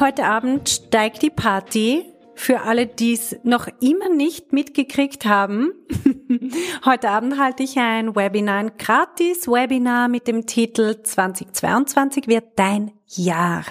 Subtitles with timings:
[0.00, 2.04] Heute Abend steigt die Party.
[2.34, 5.70] Für alle, die es noch immer nicht mitgekriegt haben,
[6.84, 12.90] heute Abend halte ich ein Webinar, ein gratis Webinar mit dem Titel 2022 wird dein
[13.06, 13.64] Jahr.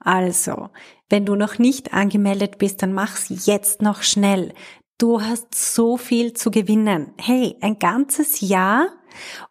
[0.00, 0.70] Also,
[1.08, 4.52] wenn du noch nicht angemeldet bist, dann mach's jetzt noch schnell.
[4.98, 7.12] Du hast so viel zu gewinnen.
[7.16, 8.88] Hey, ein ganzes Jahr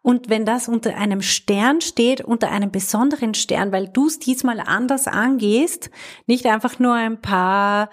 [0.01, 4.59] und wenn das unter einem Stern steht, unter einem besonderen Stern, weil du es diesmal
[4.59, 5.89] anders angehst,
[6.27, 7.89] nicht einfach nur ein paar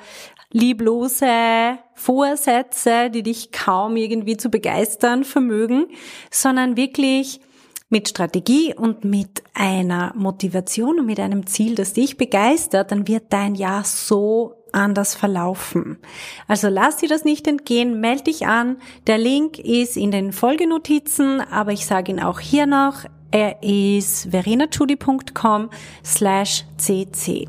[0.51, 5.87] lieblose Vorsätze, die dich kaum irgendwie zu begeistern vermögen,
[6.31, 7.41] sondern wirklich
[7.89, 13.33] mit Strategie und mit einer Motivation und mit einem Ziel, das dich begeistert, dann wird
[13.33, 15.99] dein Jahr so anders verlaufen.
[16.47, 18.77] Also lass dir das nicht entgehen, melde dich an.
[19.07, 23.05] Der Link ist in den Folgenotizen, aber ich sage ihn auch hier noch.
[23.31, 25.71] Er ist verenachudi.com
[26.05, 27.49] slash cc.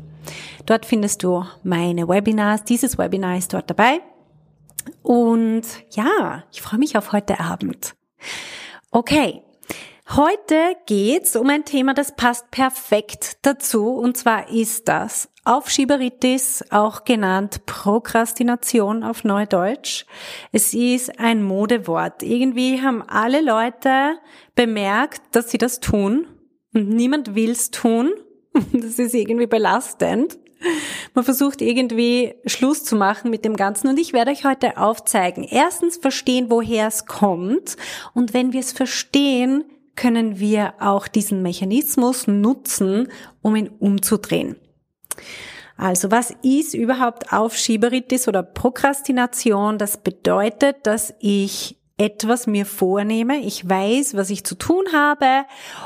[0.66, 2.64] Dort findest du meine Webinars.
[2.64, 4.00] Dieses Webinar ist dort dabei.
[5.02, 7.94] Und ja, ich freue mich auf heute Abend.
[8.90, 9.42] Okay,
[10.16, 17.04] Heute geht's um ein Thema, das passt perfekt dazu, und zwar ist das Aufschieberitis, auch
[17.04, 20.06] genannt Prokrastination auf Neudeutsch.
[20.50, 22.22] Es ist ein Modewort.
[22.22, 24.18] Irgendwie haben alle Leute
[24.54, 26.26] bemerkt, dass sie das tun
[26.72, 28.10] und niemand will's tun.
[28.72, 30.38] Das ist irgendwie belastend.
[31.14, 35.44] Man versucht irgendwie Schluss zu machen mit dem Ganzen und ich werde euch heute aufzeigen.
[35.44, 37.76] Erstens verstehen, woher es kommt
[38.14, 39.64] und wenn wir es verstehen,
[39.98, 43.08] können wir auch diesen Mechanismus nutzen,
[43.42, 44.54] um ihn umzudrehen.
[45.76, 49.76] Also was ist überhaupt Aufschieberitis oder Prokrastination?
[49.76, 55.44] Das bedeutet, dass ich etwas mir vornehme, ich weiß, was ich zu tun habe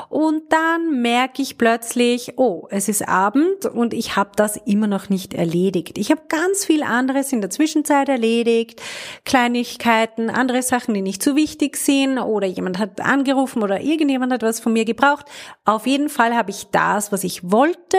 [0.09, 5.09] und dann merke ich plötzlich, oh, es ist Abend und ich habe das immer noch
[5.09, 5.97] nicht erledigt.
[5.97, 8.79] Ich habe ganz viel anderes in der Zwischenzeit erledigt,
[9.25, 14.43] Kleinigkeiten, andere Sachen, die nicht so wichtig sind oder jemand hat angerufen oder irgendjemand hat
[14.43, 15.25] was von mir gebraucht.
[15.65, 17.97] Auf jeden Fall habe ich das, was ich wollte,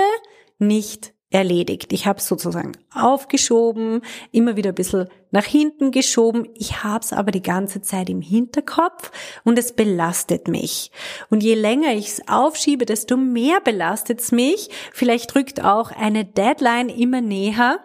[0.59, 1.93] nicht erledigt.
[1.93, 6.49] Ich habe sozusagen aufgeschoben, immer wieder ein bisschen nach hinten geschoben.
[6.55, 9.11] Ich habe es aber die ganze Zeit im Hinterkopf
[9.43, 10.93] und es belastet mich.
[11.31, 14.71] Und je länger ich es aufschiebe, desto mehr belastet es mich.
[14.93, 17.81] Vielleicht drückt auch eine Deadline immer näher.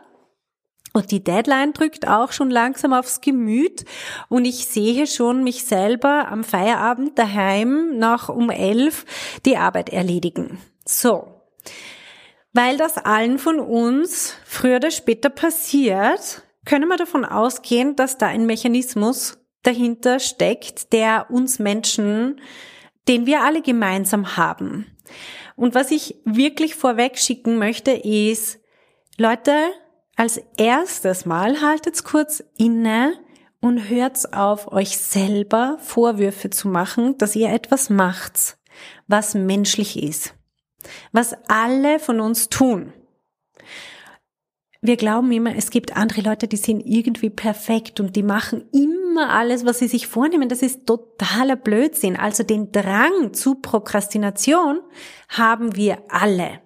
[0.93, 3.85] Und die Deadline drückt auch schon langsam aufs Gemüt
[4.27, 9.05] und ich sehe schon mich selber am Feierabend daheim nach um elf
[9.45, 10.59] die Arbeit erledigen.
[10.85, 11.27] So.
[12.61, 18.27] Weil das allen von uns früher oder später passiert, können wir davon ausgehen, dass da
[18.27, 22.41] ein Mechanismus dahinter steckt, der uns Menschen,
[23.07, 24.87] den wir alle gemeinsam haben.
[25.55, 28.59] Und was ich wirklich vorweg schicken möchte, ist,
[29.17, 29.55] Leute,
[30.17, 33.13] als erstes Mal haltet's kurz inne
[33.61, 38.57] und hört's auf, euch selber Vorwürfe zu machen, dass ihr etwas macht,
[39.07, 40.33] was menschlich ist
[41.12, 42.94] was alle von uns tun.
[44.81, 49.29] Wir glauben immer, es gibt andere Leute, die sind irgendwie perfekt und die machen immer
[49.29, 50.47] alles, was sie sich vornehmen.
[50.47, 52.16] Das ist totaler Blödsinn.
[52.16, 54.79] Also den Drang zu Prokrastination
[55.28, 56.62] haben wir alle.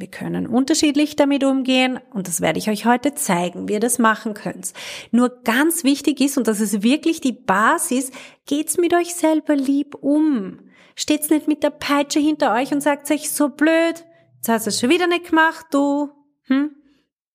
[0.00, 3.98] Wir können unterschiedlich damit umgehen und das werde ich euch heute zeigen, wie ihr das
[3.98, 4.72] machen könnt.
[5.10, 8.10] Nur ganz wichtig ist, und das ist wirklich die Basis,
[8.46, 10.60] geht's mit euch selber lieb um.
[10.96, 14.06] Steht's nicht mit der Peitsche hinter euch und sagt euch so blöd,
[14.36, 16.08] jetzt hast du es schon wieder nicht gemacht, du.
[16.44, 16.70] Hm?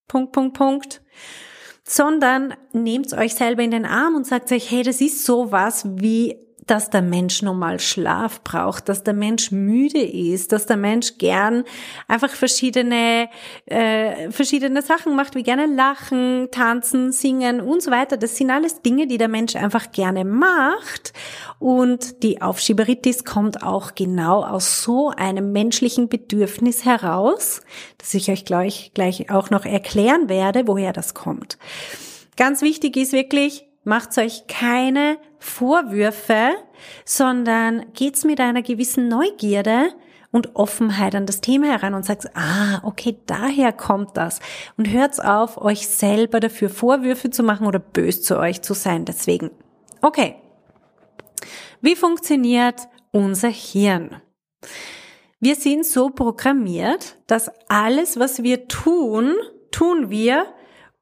[0.07, 1.01] Punkt, Punkt, Punkt.
[1.83, 6.44] Sondern nehmt euch selber in den Arm und sagt euch, hey, das ist sowas wie
[6.67, 11.63] dass der Mensch normal Schlaf braucht, dass der Mensch müde ist, dass der Mensch gern
[12.07, 13.29] einfach verschiedene
[13.65, 18.17] äh, verschiedene Sachen macht, wie gerne lachen, tanzen, singen und so weiter.
[18.17, 21.13] Das sind alles Dinge, die der Mensch einfach gerne macht.
[21.59, 27.61] Und die Aufschieberitis kommt auch genau aus so einem menschlichen Bedürfnis heraus,
[27.97, 31.57] das ich euch gleich gleich auch noch erklären werde, woher das kommt.
[32.37, 36.51] Ganz wichtig ist wirklich, macht euch keine Vorwürfe,
[37.05, 39.93] sondern geht's mit einer gewissen Neugierde
[40.31, 44.41] und Offenheit an das Thema heran und sagst, ah, okay, daher kommt das.
[44.75, 49.05] Und hört auf, euch selber dafür Vorwürfe zu machen oder bös zu euch zu sein.
[49.05, 49.51] Deswegen,
[50.01, 50.35] okay.
[51.79, 54.21] Wie funktioniert unser Hirn?
[55.39, 59.35] Wir sind so programmiert, dass alles, was wir tun,
[59.71, 60.47] tun wir,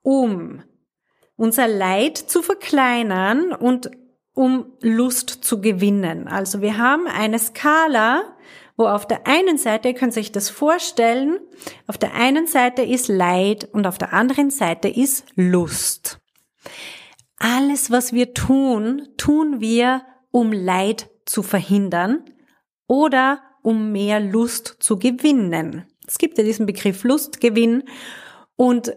[0.01, 0.61] um
[1.35, 3.91] unser Leid zu verkleinern und
[4.33, 6.27] um Lust zu gewinnen.
[6.27, 8.35] Also wir haben eine Skala,
[8.75, 11.39] wo auf der einen Seite, ihr könnt euch das vorstellen,
[11.87, 16.19] auf der einen Seite ist Leid und auf der anderen Seite ist Lust.
[17.37, 20.01] Alles, was wir tun, tun wir,
[20.31, 22.23] um Leid zu verhindern
[22.87, 25.85] oder um mehr Lust zu gewinnen.
[26.07, 27.83] Es gibt ja diesen Begriff Lustgewinn
[28.55, 28.95] und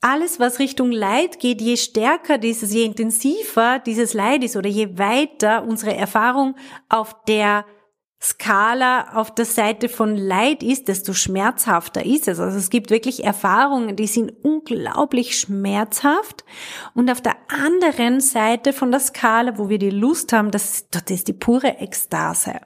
[0.00, 4.98] alles, was Richtung Leid geht, je stärker dieses, je intensiver dieses Leid ist oder je
[4.98, 6.54] weiter unsere Erfahrung
[6.88, 7.64] auf der
[8.22, 12.40] Skala auf der Seite von Leid ist, desto schmerzhafter ist es.
[12.40, 16.44] Also es gibt wirklich Erfahrungen, die sind unglaublich schmerzhaft.
[16.94, 21.04] Und auf der anderen Seite von der Skala, wo wir die Lust haben, das, das
[21.08, 22.60] ist die pure Ekstase.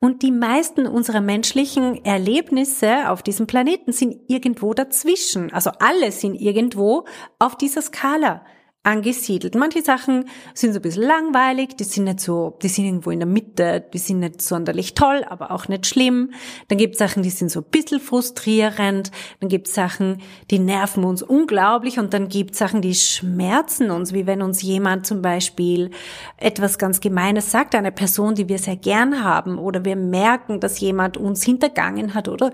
[0.00, 5.52] Und die meisten unserer menschlichen Erlebnisse auf diesem Planeten sind irgendwo dazwischen.
[5.52, 7.04] Also alle sind irgendwo
[7.40, 8.44] auf dieser Skala
[8.88, 9.54] angesiedelt.
[9.54, 10.24] Manche Sachen
[10.54, 13.84] sind so ein bisschen langweilig, die sind nicht so, die sind irgendwo in der Mitte,
[13.92, 16.32] die sind nicht sonderlich toll, aber auch nicht schlimm.
[16.68, 19.10] Dann gibt es Sachen, die sind so ein bisschen frustrierend.
[19.40, 23.90] Dann gibt es Sachen, die nerven uns unglaublich und dann gibt es Sachen, die schmerzen
[23.90, 25.90] uns, wie wenn uns jemand zum Beispiel
[26.38, 30.80] etwas ganz Gemeines sagt, eine Person, die wir sehr gern haben oder wir merken, dass
[30.80, 32.52] jemand uns hintergangen hat oder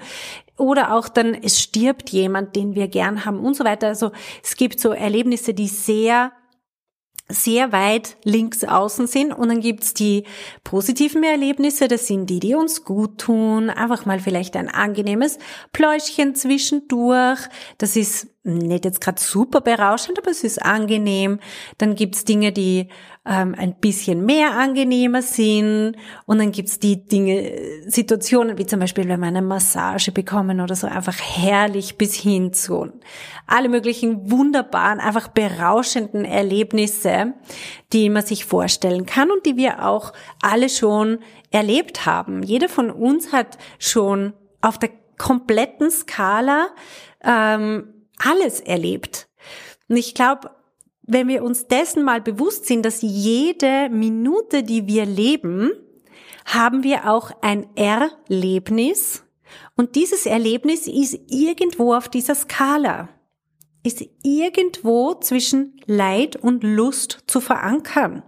[0.56, 3.88] oder auch dann, es stirbt jemand, den wir gern haben und so weiter.
[3.88, 4.12] Also
[4.42, 6.32] es gibt so Erlebnisse, die sehr
[7.28, 9.32] sehr weit links außen sind.
[9.32, 10.24] Und dann gibt's die
[10.62, 15.38] positiven Erlebnisse, das sind die, die uns gut tun, einfach mal vielleicht ein angenehmes
[15.72, 17.40] Pläuschchen zwischendurch,
[17.78, 21.40] das ist nicht jetzt gerade super berauschend, aber es ist angenehm.
[21.78, 22.88] Dann gibt's Dinge, die
[23.24, 25.96] ähm, ein bisschen mehr angenehmer sind.
[26.26, 27.52] Und dann gibt's die Dinge,
[27.86, 32.52] Situationen, wie zum Beispiel, wenn wir eine Massage bekommen oder so, einfach herrlich bis hin
[32.52, 32.92] zu
[33.46, 37.34] alle möglichen wunderbaren, einfach berauschenden Erlebnisse,
[37.92, 40.12] die man sich vorstellen kann und die wir auch
[40.42, 41.18] alle schon
[41.50, 42.42] erlebt haben.
[42.42, 46.68] Jeder von uns hat schon auf der kompletten Skala
[47.22, 49.28] ähm, alles erlebt.
[49.88, 50.50] Und ich glaube,
[51.02, 55.70] wenn wir uns dessen mal bewusst sind, dass jede Minute, die wir leben,
[56.46, 59.24] haben wir auch ein Erlebnis.
[59.76, 63.08] Und dieses Erlebnis ist irgendwo auf dieser Skala,
[63.82, 68.22] ist irgendwo zwischen Leid und Lust zu verankern.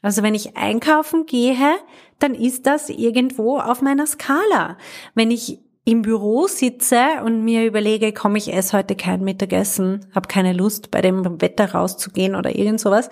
[0.00, 1.76] Also wenn ich einkaufen gehe,
[2.18, 4.76] dann ist das irgendwo auf meiner Skala.
[5.14, 10.28] Wenn ich im Büro sitze und mir überlege, komm, ich esse heute kein Mittagessen, habe
[10.28, 13.10] keine Lust, bei dem Wetter rauszugehen oder irgend sowas,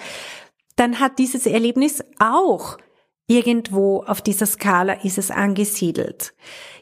[0.77, 2.79] dann hat dieses Erlebnis auch
[3.27, 6.35] irgendwo auf dieser Skala ist es angesiedelt.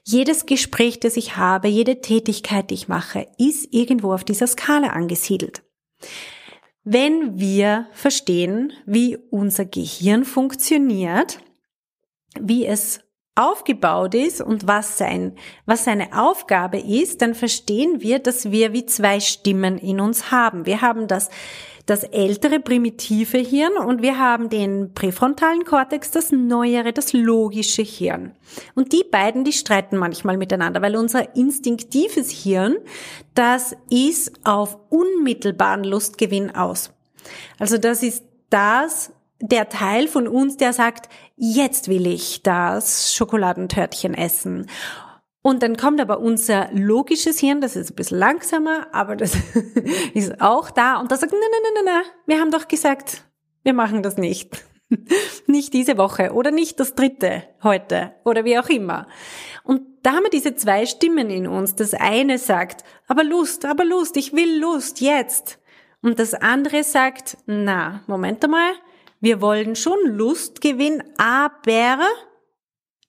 [0.02, 4.88] Jedes Gespräch, das ich habe, jede Tätigkeit, die ich mache, ist irgendwo auf dieser Skala
[4.88, 5.62] angesiedelt.
[6.84, 11.38] Wenn wir verstehen, wie unser Gehirn funktioniert,
[12.40, 13.00] wie es
[13.38, 15.32] aufgebaut ist und was sein,
[15.64, 20.66] was seine Aufgabe ist, dann verstehen wir, dass wir wie zwei Stimmen in uns haben.
[20.66, 21.30] Wir haben das,
[21.86, 28.32] das ältere primitive Hirn und wir haben den präfrontalen Kortex, das neuere, das logische Hirn.
[28.74, 32.76] Und die beiden, die streiten manchmal miteinander, weil unser instinktives Hirn,
[33.34, 36.90] das ist auf unmittelbaren Lustgewinn aus.
[37.60, 44.14] Also das ist das, der Teil von uns, der sagt, jetzt will ich das Schokoladentörtchen
[44.14, 44.66] essen.
[45.42, 49.36] Und dann kommt aber unser logisches Hirn, das ist ein bisschen langsamer, aber das
[50.14, 53.22] ist auch da und das sagt, nein, nein, nein, nein, wir haben doch gesagt,
[53.62, 54.64] wir machen das nicht.
[55.46, 59.06] nicht diese Woche oder nicht das dritte heute oder wie auch immer.
[59.62, 61.74] Und da haben wir diese zwei Stimmen in uns.
[61.74, 65.58] Das eine sagt, aber Lust, aber Lust, ich will Lust, jetzt.
[66.00, 68.72] Und das andere sagt, na, Moment einmal,
[69.20, 72.06] wir wollen schon Lustgewinn, aber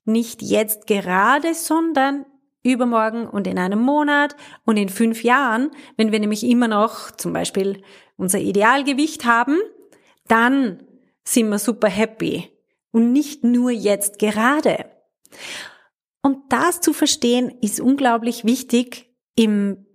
[0.04, 2.26] nicht jetzt gerade, sondern
[2.62, 7.32] übermorgen und in einem Monat und in fünf Jahren, wenn wir nämlich immer noch zum
[7.32, 7.82] Beispiel
[8.16, 9.58] unser Idealgewicht haben,
[10.28, 10.82] dann
[11.24, 12.50] sind wir super happy
[12.92, 14.90] und nicht nur jetzt gerade.
[16.22, 19.86] Und das zu verstehen ist unglaublich wichtig im,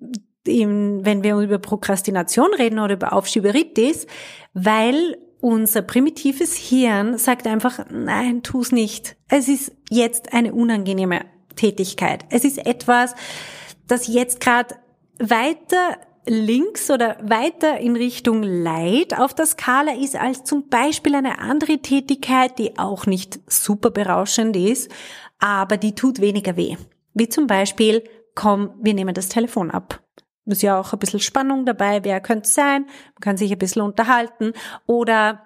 [0.46, 4.08] im, wenn wir über Prokrastination reden oder über Aufschieberitis,
[4.54, 9.16] weil unser primitives Hirn sagt einfach, nein, tu's nicht.
[9.28, 11.22] Es ist jetzt eine unangenehme
[11.56, 12.26] Tätigkeit.
[12.32, 13.14] Es ist etwas,
[13.86, 14.74] das jetzt gerade
[15.20, 21.38] weiter links oder weiter in Richtung Leid auf der Skala ist als zum Beispiel eine
[21.38, 24.92] andere Tätigkeit, die auch nicht super berauschend ist,
[25.38, 26.76] aber die tut weniger weh.
[27.14, 30.05] Wie zum Beispiel, komm, wir nehmen das Telefon ab.
[30.46, 33.82] Ist ja auch ein bisschen Spannung dabei, wer könnte sein, man kann sich ein bisschen
[33.82, 34.54] unterhalten
[34.86, 35.42] oder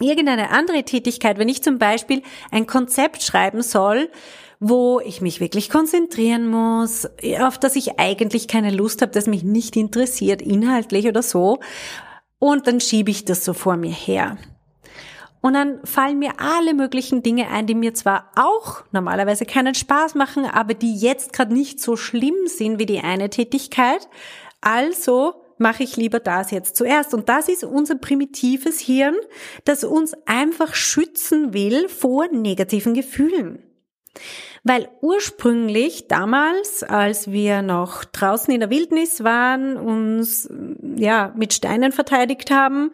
[0.00, 4.10] irgendeine andere Tätigkeit, wenn ich zum Beispiel ein Konzept schreiben soll,
[4.58, 7.08] wo ich mich wirklich konzentrieren muss,
[7.40, 11.58] auf das ich eigentlich keine Lust habe, das mich nicht interessiert, inhaltlich oder so.
[12.38, 14.38] Und dann schiebe ich das so vor mir her.
[15.42, 20.14] Und dann fallen mir alle möglichen Dinge ein, die mir zwar auch normalerweise keinen Spaß
[20.14, 24.08] machen, aber die jetzt gerade nicht so schlimm sind wie die eine Tätigkeit.
[24.60, 27.12] Also mache ich lieber das jetzt zuerst.
[27.12, 29.16] Und das ist unser primitives Hirn,
[29.64, 33.64] das uns einfach schützen will vor negativen Gefühlen.
[34.62, 40.48] Weil ursprünglich damals, als wir noch draußen in der Wildnis waren, uns
[40.96, 42.92] ja mit Steinen verteidigt haben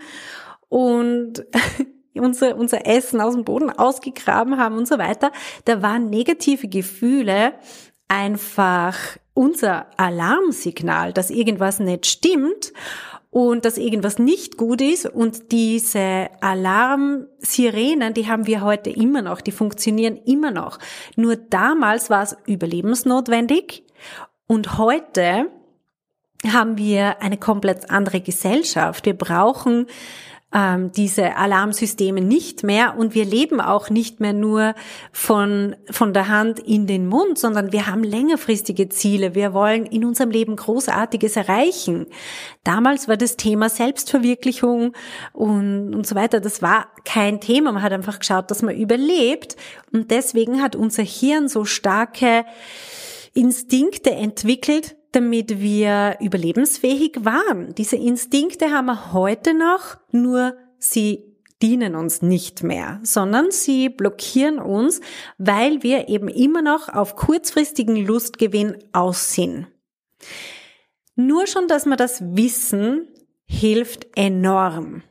[0.71, 1.45] und
[2.21, 5.33] unser, unser Essen aus dem Boden ausgegraben haben und so weiter,
[5.65, 7.55] da waren negative Gefühle
[8.09, 8.97] einfach
[9.35, 12.73] unser Alarmsignal, dass irgendwas nicht stimmt
[13.31, 15.07] und dass irgendwas nicht gut ist.
[15.07, 20.79] Und diese Alarmsirenen, die haben wir heute immer noch, die funktionieren immer noch.
[21.17, 23.85] Nur damals war es überlebensnotwendig
[24.47, 25.47] und heute
[26.47, 29.05] haben wir eine komplett andere Gesellschaft.
[29.07, 29.87] Wir brauchen
[30.53, 34.75] ähm, diese Alarmsysteme nicht mehr und wir leben auch nicht mehr nur
[35.13, 39.35] von, von der Hand in den Mund, sondern wir haben längerfristige Ziele.
[39.35, 42.07] Wir wollen in unserem Leben Großartiges erreichen.
[42.65, 44.95] Damals war das Thema Selbstverwirklichung
[45.35, 46.41] und, und so weiter.
[46.41, 47.73] Das war kein Thema.
[47.73, 49.57] Man hat einfach geschaut, dass man überlebt
[49.93, 52.47] und deswegen hat unser Hirn so starke
[53.35, 57.75] Instinkte entwickelt, damit wir überlebensfähig waren.
[57.75, 61.25] Diese Instinkte haben wir heute noch, nur sie
[61.63, 65.01] dienen uns nicht mehr, sondern sie blockieren uns,
[65.39, 69.67] weil wir eben immer noch auf kurzfristigen Lustgewinn aus sind.
[71.17, 73.09] Nur schon, dass wir das wissen,
[73.45, 75.03] hilft enorm.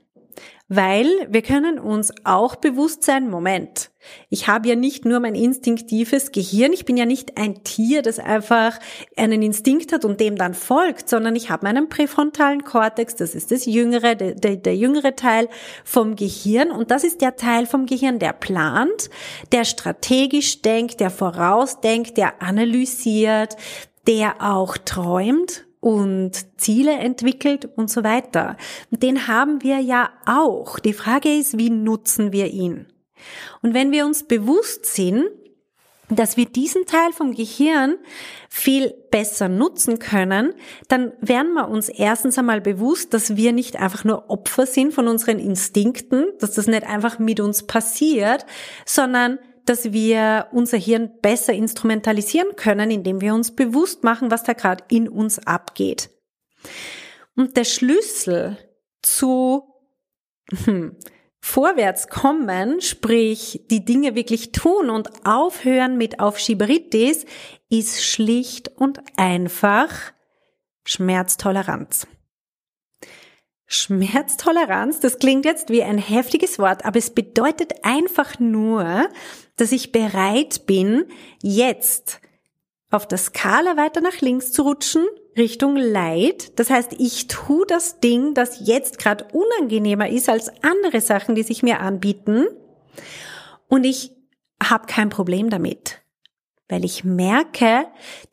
[0.70, 3.90] Weil wir können uns auch bewusst sein, Moment,
[4.30, 8.20] ich habe ja nicht nur mein instinktives Gehirn, ich bin ja nicht ein Tier, das
[8.20, 8.78] einfach
[9.16, 13.52] einen Instinkt hat und dem dann folgt, sondern ich habe meinen präfrontalen Kortex, das ist
[13.52, 15.48] das jüngere, der, der, der jüngere Teil
[15.86, 19.10] vom Gehirn und das ist der Teil vom Gehirn, der plant,
[19.54, 23.56] der strategisch denkt, der vorausdenkt, der analysiert,
[24.06, 28.58] der auch träumt und Ziele entwickelt und so weiter.
[28.92, 30.80] Den haben wir ja auch.
[30.80, 32.88] Die Frage ist, wie nutzen wir ihn?
[33.62, 35.24] Und wenn wir uns bewusst sind,
[36.10, 37.96] dass wir diesen Teil vom Gehirn
[38.50, 40.54] viel besser nutzen können,
[40.90, 45.08] dann werden wir uns erstens einmal bewusst, dass wir nicht einfach nur Opfer sind von
[45.08, 48.46] unseren Instinkten, dass das nicht einfach mit uns passiert,
[48.86, 54.54] sondern dass wir unser Hirn besser instrumentalisieren können, indem wir uns bewusst machen, was da
[54.54, 56.10] gerade in uns abgeht.
[57.36, 58.58] Und der Schlüssel
[59.02, 59.64] zu
[60.66, 60.96] hm,
[61.40, 67.26] vorwärts kommen, sprich die Dinge wirklich tun und aufhören mit Aufschieberitis,
[67.70, 69.90] ist schlicht und einfach
[70.86, 72.08] Schmerztoleranz.
[73.68, 79.10] Schmerztoleranz, das klingt jetzt wie ein heftiges Wort, aber es bedeutet einfach nur,
[79.58, 81.06] dass ich bereit bin,
[81.44, 82.22] jetzt
[82.90, 85.06] auf der Skala weiter nach links zu rutschen,
[85.36, 86.58] Richtung Leid.
[86.58, 91.44] Das heißt, ich tue das Ding, das jetzt gerade unangenehmer ist als andere Sachen, die
[91.44, 92.48] sich mir anbieten.
[93.68, 94.12] Und ich
[94.64, 96.02] habe kein Problem damit.
[96.70, 97.86] Weil ich merke,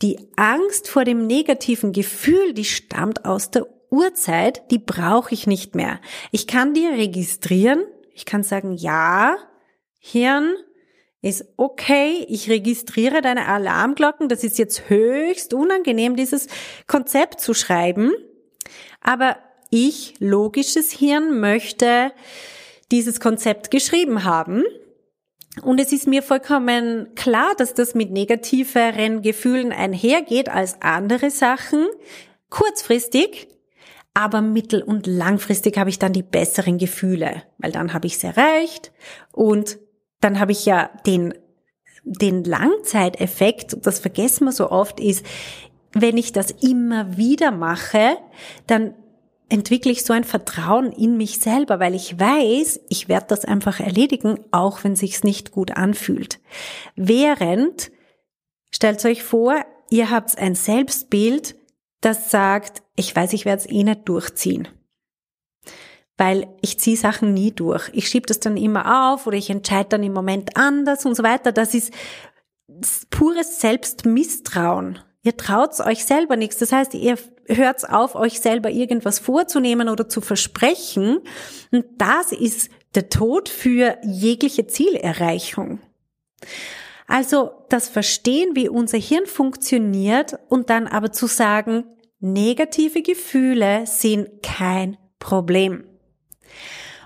[0.02, 5.74] die Angst vor dem negativen Gefühl, die stammt aus der Uhrzeit, die brauche ich nicht
[5.74, 6.00] mehr.
[6.32, 7.84] Ich kann die registrieren.
[8.12, 9.36] Ich kann sagen, ja,
[9.98, 10.54] Hirn,
[11.22, 16.48] ist okay, ich registriere deine Alarmglocken, das ist jetzt höchst unangenehm, dieses
[16.86, 18.12] Konzept zu schreiben,
[19.00, 19.38] aber
[19.70, 22.12] ich, logisches Hirn, möchte
[22.92, 24.64] dieses Konzept geschrieben haben.
[25.62, 31.86] Und es ist mir vollkommen klar, dass das mit negativeren Gefühlen einhergeht als andere Sachen.
[32.50, 33.48] Kurzfristig,
[34.14, 38.24] aber mittel- und langfristig habe ich dann die besseren Gefühle, weil dann habe ich es
[38.24, 38.92] erreicht
[39.32, 39.78] und
[40.20, 41.34] dann habe ich ja den,
[42.04, 45.26] den Langzeiteffekt, das vergessen wir so oft, ist,
[45.92, 48.16] wenn ich das immer wieder mache,
[48.66, 48.94] dann
[49.48, 53.78] entwickle ich so ein Vertrauen in mich selber, weil ich weiß, ich werde das einfach
[53.80, 56.40] erledigen, auch wenn sich's nicht gut anfühlt.
[56.96, 57.92] Während
[58.74, 61.54] Stellt euch vor, ihr habt ein Selbstbild,
[62.04, 64.68] das sagt, ich weiß, ich werde es eh nicht durchziehen.
[66.16, 67.90] Weil ich ziehe Sachen nie durch.
[67.92, 71.22] Ich schiebe das dann immer auf oder ich entscheide dann im Moment anders und so
[71.22, 71.50] weiter.
[71.50, 71.92] Das ist
[73.10, 75.00] pures Selbstmisstrauen.
[75.22, 76.58] Ihr traut euch selber nichts.
[76.58, 77.16] Das heißt, ihr
[77.48, 81.20] hört auf, euch selber irgendwas vorzunehmen oder zu versprechen.
[81.72, 85.80] Und das ist der Tod für jegliche Zielerreichung.
[87.06, 91.84] Also das Verstehen, wie unser Hirn funktioniert und dann aber zu sagen,
[92.20, 95.84] negative Gefühle sind kein Problem.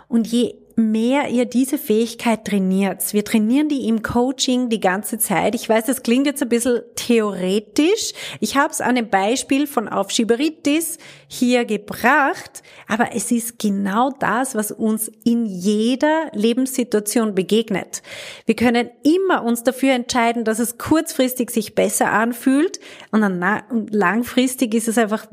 [0.09, 3.12] Und je mehr ihr diese Fähigkeit trainiert.
[3.12, 5.56] Wir trainieren die im Coaching die ganze Zeit.
[5.56, 8.12] Ich weiß, das klingt jetzt ein bisschen theoretisch.
[8.38, 14.54] Ich habe es an einem Beispiel von Aufschieberitis hier gebracht, aber es ist genau das,
[14.54, 18.02] was uns in jeder Lebenssituation begegnet.
[18.47, 22.78] Wir können immer uns dafür entscheiden, dass es kurzfristig sich besser anfühlt
[23.11, 25.26] und dann langfristig ist es einfach,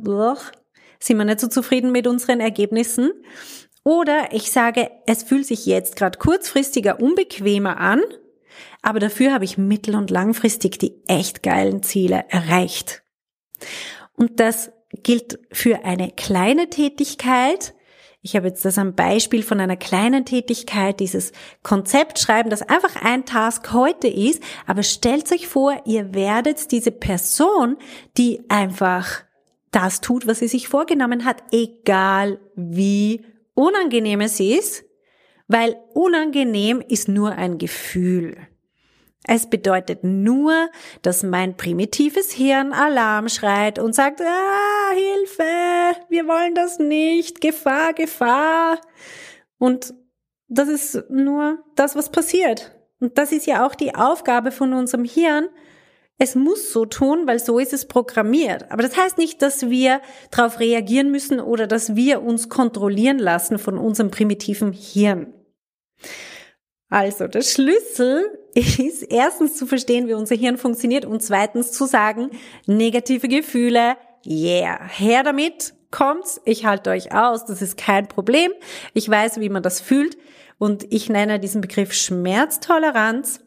[1.00, 3.12] sind wir nicht so zufrieden mit unseren Ergebnissen.
[3.88, 8.02] Oder ich sage, es fühlt sich jetzt gerade kurzfristiger unbequemer an,
[8.82, 13.04] aber dafür habe ich mittel- und langfristig die echt geilen Ziele erreicht.
[14.14, 14.72] Und das
[15.04, 17.76] gilt für eine kleine Tätigkeit.
[18.24, 23.04] Ich habe jetzt das am Beispiel von einer kleinen Tätigkeit, dieses Konzept schreiben, das einfach
[23.04, 27.78] ein Task heute ist, aber stellt euch vor, ihr werdet diese Person,
[28.18, 29.22] die einfach
[29.70, 33.24] das tut, was sie sich vorgenommen hat, egal wie
[33.56, 34.86] unangenehm es ist,
[35.48, 38.38] weil unangenehm ist nur ein Gefühl.
[39.28, 40.70] Es bedeutet nur,
[41.02, 47.94] dass mein primitives Hirn Alarm schreit und sagt, ah, Hilfe, wir wollen das nicht, Gefahr,
[47.94, 48.80] Gefahr.
[49.58, 49.96] Und
[50.48, 52.76] das ist nur das, was passiert.
[53.00, 55.50] Und das ist ja auch die Aufgabe von unserem Hirn,
[56.18, 58.72] es muss so tun, weil so ist es programmiert.
[58.72, 63.60] Aber das heißt nicht, dass wir darauf reagieren müssen oder dass wir uns kontrollieren lassen
[63.60, 65.34] von unserem primitiven Hirn.
[66.90, 68.24] Also, der Schlüssel
[68.54, 72.30] ist erstens zu verstehen, wie unser Hirn funktioniert und zweitens zu sagen,
[72.66, 78.52] negative Gefühle, yeah, her damit, kommt's, ich halte euch aus, das ist kein Problem.
[78.94, 80.18] Ich weiß, wie man das fühlt
[80.58, 83.45] und ich nenne diesen Begriff Schmerztoleranz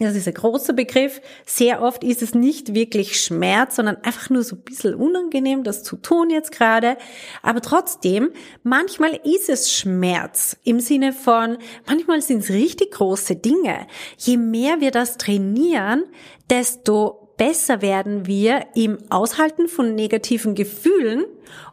[0.00, 1.20] das ist ein großer Begriff.
[1.46, 5.84] Sehr oft ist es nicht wirklich Schmerz, sondern einfach nur so ein bisschen unangenehm, das
[5.84, 6.96] zu tun jetzt gerade.
[7.42, 8.30] Aber trotzdem,
[8.64, 13.86] manchmal ist es Schmerz im Sinne von, manchmal sind es richtig große Dinge.
[14.18, 16.04] Je mehr wir das trainieren,
[16.50, 21.24] desto besser werden wir im Aushalten von negativen Gefühlen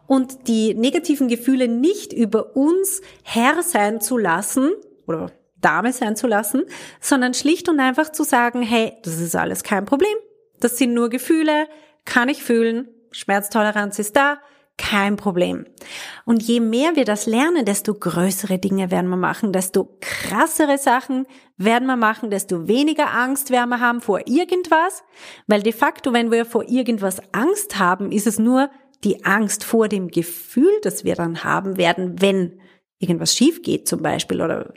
[0.06, 4.72] und die negativen Gefühle nicht über uns Herr sein zu lassen
[5.08, 5.32] oder
[5.62, 6.64] Dame sein zu lassen,
[7.00, 10.16] sondern schlicht und einfach zu sagen, hey, das ist alles kein Problem.
[10.60, 11.68] Das sind nur Gefühle,
[12.06, 14.40] kann ich fühlen, Schmerztoleranz ist da,
[14.78, 15.66] kein Problem.
[16.26, 21.28] Und je mehr wir das lernen, desto größere Dinge werden wir machen, desto krassere Sachen
[21.58, 25.04] werden wir machen, desto weniger Angst werden wir haben vor irgendwas,
[25.46, 28.70] weil de facto, wenn wir vor irgendwas Angst haben, ist es nur
[29.04, 32.60] die Angst vor dem Gefühl, das wir dann haben werden, wenn
[33.02, 34.74] irgendwas schief geht zum Beispiel oder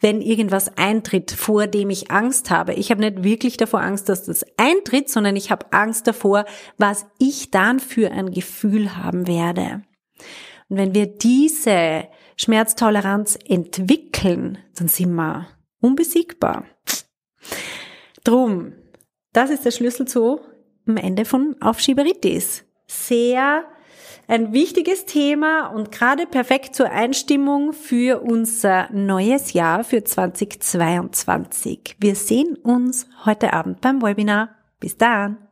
[0.00, 2.74] wenn irgendwas eintritt, vor dem ich Angst habe.
[2.74, 6.44] Ich habe nicht wirklich davor Angst, dass das eintritt, sondern ich habe Angst davor,
[6.78, 9.82] was ich dann für ein Gefühl haben werde.
[10.68, 15.48] Und wenn wir diese Schmerztoleranz entwickeln, dann sind wir
[15.80, 16.64] unbesiegbar.
[18.24, 18.72] Drum,
[19.32, 20.40] das ist der Schlüssel zu
[20.86, 22.64] am Ende von Aufschieberitis.
[22.86, 23.64] Sehr
[24.28, 31.96] ein wichtiges Thema und gerade perfekt zur Einstimmung für unser neues Jahr für 2022.
[31.98, 34.50] Wir sehen uns heute Abend beim Webinar.
[34.80, 35.51] Bis dann!